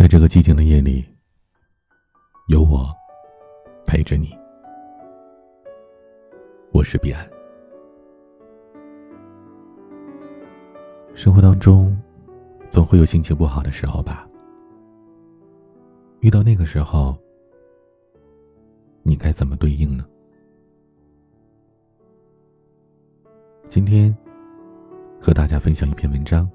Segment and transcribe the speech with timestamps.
[0.00, 1.04] 在这个寂静的夜里，
[2.48, 2.88] 有我
[3.86, 4.34] 陪着你。
[6.72, 7.30] 我是彼岸。
[11.14, 11.94] 生活当中，
[12.70, 14.26] 总会有心情不好的时候吧？
[16.20, 17.14] 遇到那个时候，
[19.02, 20.06] 你该怎么对应呢？
[23.68, 24.16] 今天
[25.20, 26.50] 和大家分享一篇文章。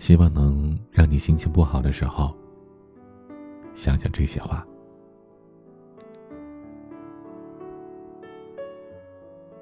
[0.00, 2.34] 希望能让你心情不好的时候，
[3.74, 4.66] 想想这些话。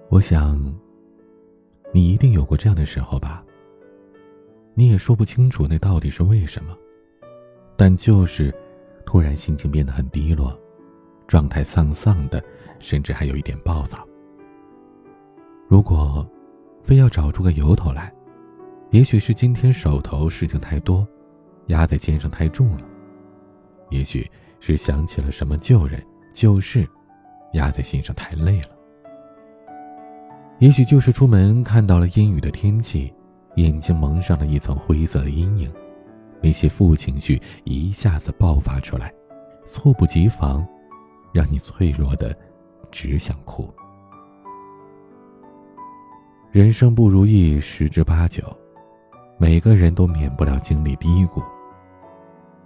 [0.08, 0.56] 我想，
[1.92, 3.44] 你一定有过这样的时候吧。
[4.74, 6.74] 你也说不清楚那到底是为什么，
[7.76, 8.54] 但就是
[9.04, 10.56] 突然心情变得很低落，
[11.26, 12.40] 状态丧丧的，
[12.78, 14.06] 甚至还有一点暴躁。
[15.66, 16.24] 如果
[16.80, 18.14] 非要找出个由头来。
[18.90, 21.06] 也许是今天手头事情太多，
[21.66, 22.84] 压在肩上太重了；
[23.90, 24.26] 也许
[24.60, 26.02] 是想起了什么旧人
[26.34, 26.88] 旧事，
[27.52, 28.70] 压在心上太累了；
[30.58, 33.12] 也许就是出门看到了阴雨的天气，
[33.56, 35.70] 眼睛蒙上了一层灰色的阴影，
[36.42, 39.12] 那些负情绪一下子爆发出来，
[39.66, 40.66] 猝不及防，
[41.34, 42.34] 让你脆弱的
[42.90, 43.68] 只想哭。
[46.50, 48.42] 人生不如意十之八九。
[49.38, 51.40] 每个人都免不了经历低谷。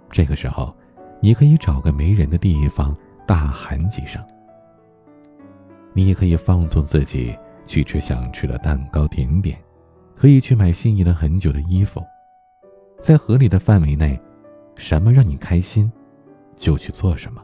[0.09, 0.75] 这个时候，
[1.21, 2.95] 你可以找个没人的地方
[3.27, 4.21] 大喊几声。
[5.93, 9.57] 你也可以放纵自己去吃想吃的蛋糕甜点，
[10.15, 12.03] 可以去买心仪了很久的衣服，
[12.99, 14.19] 在合理的范围内，
[14.75, 15.91] 什么让你开心，
[16.55, 17.43] 就去做什么。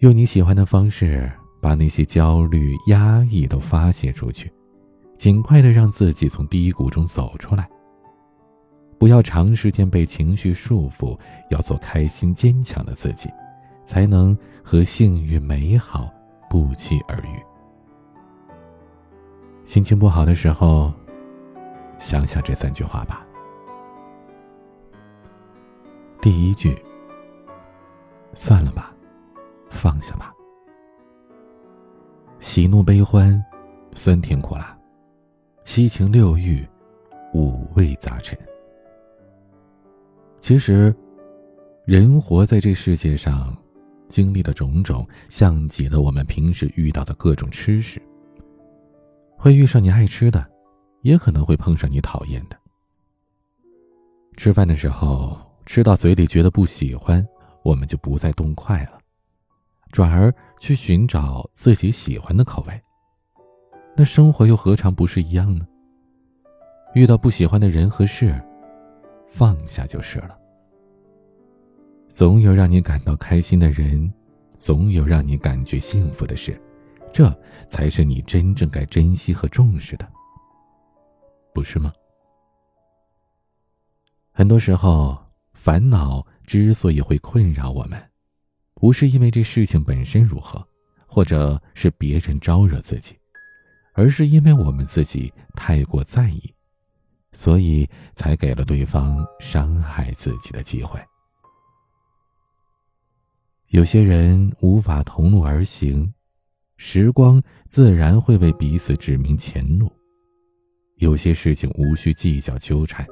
[0.00, 4.52] 用你喜欢的方式，把那些焦虑、压抑都发泄出去。
[5.16, 7.68] 尽快的让自己从低谷中走出来。
[8.98, 11.18] 不要长时间被情绪束缚，
[11.50, 13.30] 要做开心坚强的自己，
[13.84, 16.10] 才能和幸运美好
[16.48, 17.42] 不期而遇。
[19.64, 20.92] 心情不好的时候，
[21.98, 23.26] 想想这三句话吧。
[26.20, 26.76] 第一句：
[28.32, 28.94] 算了吧，
[29.68, 30.32] 放下吧。
[32.38, 33.44] 喜怒悲欢，
[33.94, 34.75] 酸甜苦辣。
[35.66, 36.64] 七情六欲，
[37.34, 38.38] 五味杂陈。
[40.40, 40.94] 其实，
[41.84, 43.52] 人活在这世界上，
[44.08, 48.00] 经历的种种，像极了我们平时遇到的各种吃食。
[49.36, 50.48] 会遇上你爱吃的，
[51.02, 52.56] 也可能会碰上你讨厌的。
[54.36, 57.26] 吃饭的时候，吃到嘴里觉得不喜欢，
[57.64, 59.00] 我们就不再动筷了，
[59.90, 62.82] 转而去寻找自己喜欢的口味。
[63.98, 65.66] 那生活又何尝不是一样呢？
[66.94, 68.38] 遇到不喜欢的人和事，
[69.26, 70.38] 放下就是了。
[72.10, 74.12] 总有让你感到开心的人，
[74.54, 76.60] 总有让你感觉幸福的事，
[77.10, 77.34] 这
[77.66, 80.06] 才是你真正该珍惜和重视的，
[81.54, 81.90] 不是吗？
[84.30, 85.16] 很多时候，
[85.54, 87.98] 烦恼之所以会困扰我们，
[88.74, 90.62] 不是因为这事情本身如何，
[91.06, 93.16] 或者是别人招惹自己。
[93.96, 96.54] 而是因为我们自己太过在意，
[97.32, 101.00] 所以才给了对方伤害自己的机会。
[103.68, 106.12] 有些人无法同路而行，
[106.76, 109.90] 时光自然会为彼此指明前路。
[110.98, 113.06] 有些事情无需计较纠缠，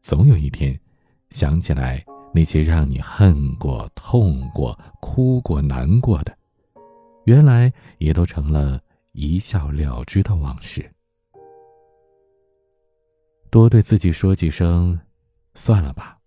[0.00, 0.78] 总有一天，
[1.30, 6.36] 想起来那些让你恨过、痛过、哭过、难过的。
[7.26, 8.80] 原来也都成了
[9.12, 10.88] 一笑了之的往事。
[13.50, 14.98] 多对自己说几声
[15.54, 16.18] “算了吧”，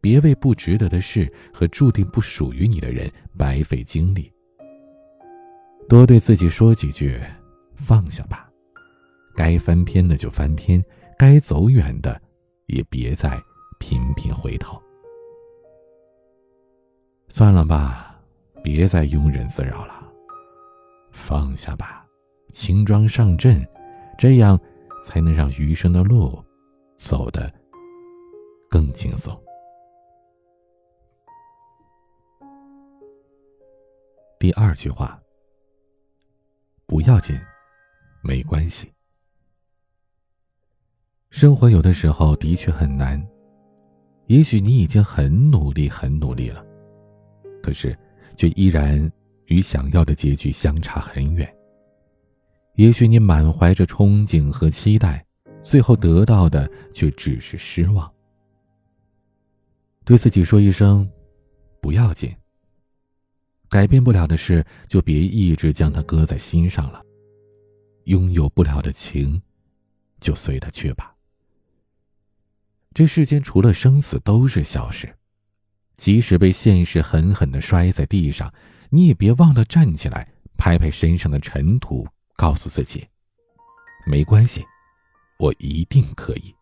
[0.00, 4.30] 别为不值得的事和注定不属于你的人白费精力。
[5.88, 7.18] 多对自己说几句
[7.76, 8.50] “放下吧”，
[9.34, 10.84] 该翻篇的就翻篇，
[11.18, 12.20] 该走远的
[12.66, 13.40] 也别再
[13.78, 14.80] 频频回头。
[17.28, 18.20] 算了吧，
[18.62, 20.01] 别再庸人自扰了。
[21.12, 22.04] 放下吧，
[22.52, 23.62] 轻装上阵，
[24.18, 24.58] 这样
[25.04, 26.42] 才能让余生的路
[26.96, 27.52] 走得
[28.68, 29.38] 更轻松。
[34.38, 35.20] 第二句话，
[36.86, 37.38] 不要紧，
[38.22, 38.92] 没关系。
[41.30, 43.24] 生活有的时候的确很难，
[44.26, 46.64] 也许你已经很努力、很努力了，
[47.62, 47.96] 可是
[48.36, 49.10] 却依然。
[49.52, 51.54] 与想要的结局相差很远。
[52.76, 55.22] 也许你满怀着憧憬和期待，
[55.62, 58.10] 最后得到的却只是失望。
[60.04, 61.08] 对自己说一声
[61.82, 62.34] “不要紧”，
[63.68, 67.02] 改变不了的事就别一直将它搁在心上了。
[68.04, 69.40] 拥有不了的情，
[70.18, 71.14] 就随它去吧。
[72.94, 75.14] 这世间除了生死都是小事，
[75.98, 78.52] 即使被现实狠狠的摔在地上，
[78.94, 80.28] 你也别忘了站起来，
[80.58, 82.06] 拍拍身上的尘土，
[82.36, 83.08] 告诉自己：
[84.06, 84.62] 没关系。
[85.38, 86.54] 我一定可以。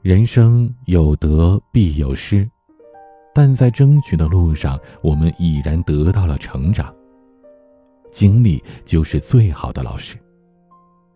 [0.00, 2.50] 人生有得必有失，
[3.34, 6.92] 但在争取的路上，我们已然得到了成长。
[8.10, 10.18] 经历就是最好的老师，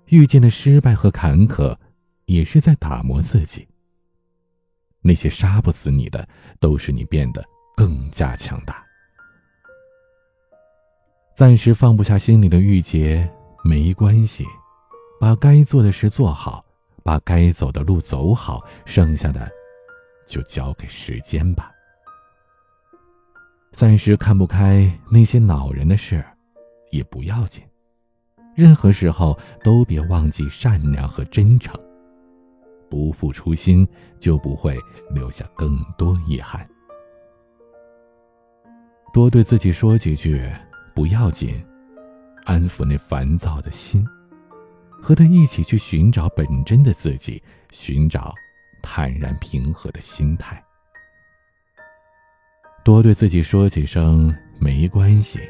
[0.08, 1.74] 遇见的失败和坎坷，
[2.26, 3.66] 也是在打磨自己。
[5.00, 6.28] 那些杀不死你的，
[6.60, 7.42] 都是你变得
[7.80, 8.84] 更加强大。
[11.32, 13.26] 暂时放不下心里的郁结，
[13.64, 14.44] 没关系。
[15.18, 16.62] 把该做的事做好，
[17.02, 19.50] 把该走的路走好，剩下的
[20.26, 21.72] 就交给时间吧。
[23.72, 26.22] 暂时看不开那些恼人的事，
[26.90, 27.64] 也不要紧。
[28.54, 31.74] 任何时候都别忘记善良和真诚。
[32.90, 33.88] 不负初心，
[34.18, 34.76] 就不会
[35.14, 36.68] 留下更多遗憾。
[39.12, 40.40] 多对自己说几句
[40.94, 41.54] “不要紧”，
[42.46, 44.06] 安抚那烦躁的心。
[45.02, 48.34] 和他一起去寻找本真的自己，寻找
[48.82, 50.62] 坦然平和的心态。
[52.84, 55.40] 多对自己说几声没关系，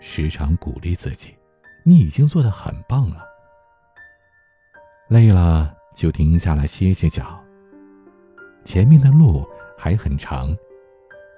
[0.00, 1.36] 时常鼓励自己，
[1.84, 3.24] 你已经做得很棒了。
[5.08, 7.38] 累了就停下来歇歇脚。
[8.64, 9.46] 前面的路
[9.78, 10.56] 还很长，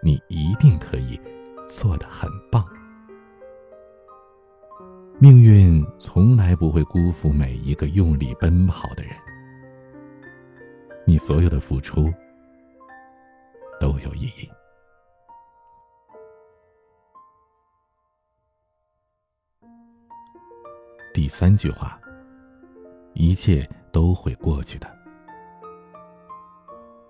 [0.02, 1.20] 你一定可以
[1.68, 2.64] 做得很棒。
[5.20, 9.12] 命运从来不会辜负每一个用力奔跑的人。
[11.04, 12.12] 你所有的付出
[13.80, 14.48] 都有意义。
[21.12, 22.00] 第三句话，
[23.14, 24.86] 一切都会过去的。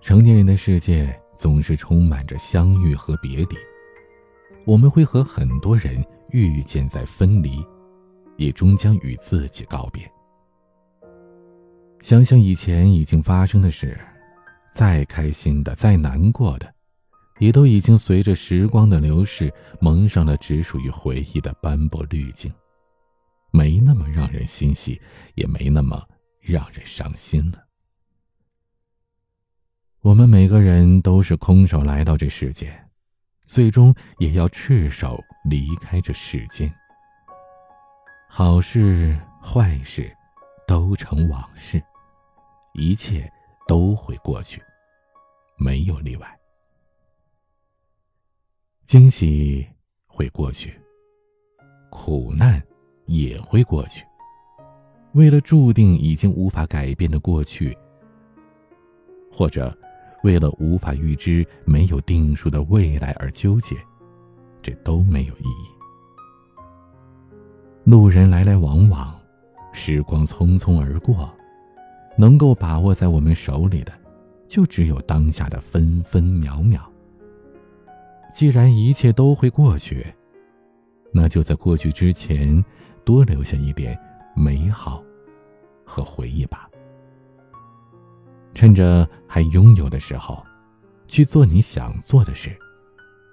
[0.00, 3.56] 成年人的世界总是充满着相遇和别离，
[4.67, 7.64] 我们会和很多人遇见在分离。
[8.38, 10.08] 也终将与自己告别。
[12.02, 13.99] 想想以前已经发生的事，
[14.73, 16.73] 再开心的、再难过的，
[17.40, 22.49] 也都已经随着时光的流逝，蒙上了只属于回忆的斑驳滤镜，
[23.50, 25.00] 没那么让人欣喜，
[25.35, 26.00] 也没那么
[26.40, 27.58] 让人伤心了。
[30.00, 32.72] 我们每个人都是空手来到这世界，
[33.46, 36.72] 最终也要赤手离开这世间。
[38.28, 40.08] 好事坏事，
[40.68, 41.82] 都成往事，
[42.74, 43.28] 一切
[43.66, 44.62] 都会过去，
[45.58, 46.38] 没有例外。
[48.84, 49.66] 惊喜
[50.06, 50.80] 会过去，
[51.90, 52.62] 苦难
[53.06, 54.04] 也会过去。
[55.12, 57.76] 为了注定已经无法改变的过去，
[59.30, 59.76] 或者
[60.22, 63.76] 为了无法预知、没有定数的未来而纠结，
[64.60, 65.68] 这都没有意义。
[67.84, 69.18] 路人来来往往，
[69.72, 71.30] 时光匆匆而过，
[72.16, 73.92] 能够把握在我们手里的，
[74.46, 76.82] 就只有当下的分分秒秒。
[78.34, 80.04] 既然一切都会过去，
[81.12, 82.62] 那就在过去之前，
[83.04, 83.98] 多留下一点
[84.37, 85.02] 美好
[85.84, 86.68] 和回忆吧。
[88.55, 90.45] 趁着还拥有的时候，
[91.07, 92.57] 去做你想做的事，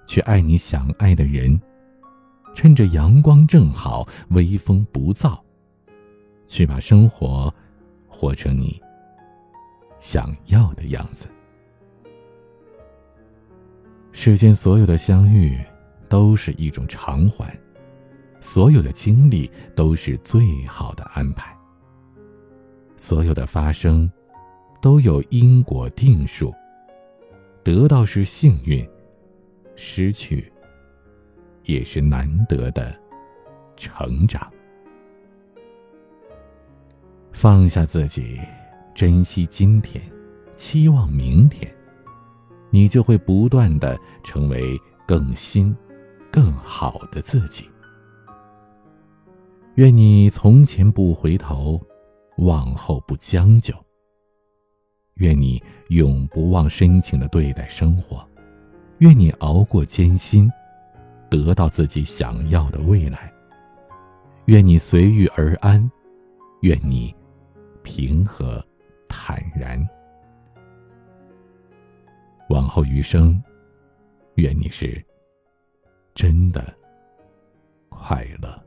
[0.06, 1.60] 去爱你想爱的人。
[2.54, 5.38] 趁着阳光正好，微风不燥，
[6.48, 7.54] 去把生活
[8.08, 8.82] 活成你
[10.00, 11.28] 想要的样子。
[14.14, 15.60] 世间所有的相遇
[16.08, 17.54] 都是一种偿还，
[18.40, 21.54] 所有的经历都是最好的安排。
[22.96, 24.10] 所有的发生
[24.82, 26.54] 都有因果定数，
[27.64, 28.88] 得到是幸运，
[29.76, 30.52] 失去。
[31.68, 32.96] 也是难得的
[33.76, 34.48] 成长。
[37.32, 38.40] 放下自己，
[38.94, 40.00] 珍惜今天，
[40.56, 41.76] 期望明天，
[42.70, 45.76] 你就会不断的成为更新、
[46.32, 47.68] 更好的自己。
[49.74, 51.82] 愿你从前不回头，
[52.38, 53.74] 往后不将就。
[55.16, 58.26] 愿你永不忘深情的对待生活。
[59.00, 60.50] 愿你熬过艰辛。
[61.30, 63.34] 得到自己想要的未来。
[64.46, 65.90] 愿你随遇而安，
[66.62, 67.14] 愿你
[67.84, 68.64] 平和
[69.10, 69.86] 坦然。
[72.50, 73.42] 往后余生，
[74.36, 75.04] 愿你是
[76.14, 76.74] 真的
[77.90, 78.65] 快乐。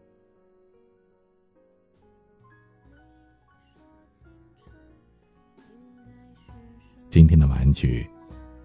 [7.11, 8.07] 今天的玩具，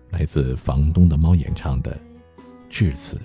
[0.09, 1.95] 来自房东的猫演唱的
[2.69, 3.15] 《至此》。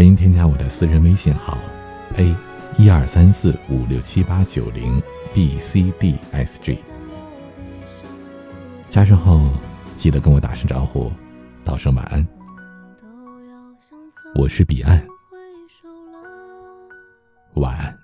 [0.00, 1.58] 欢迎添加我的私人微信号
[2.16, 2.34] ：a
[2.78, 4.98] 一二三四五六七八九零。
[5.34, 6.78] b c d s g，
[8.88, 9.50] 加上后
[9.98, 11.12] 记得跟我打声招呼，
[11.66, 12.26] 道声晚安。
[14.34, 15.06] 我是彼岸，
[17.56, 17.99] 晚安。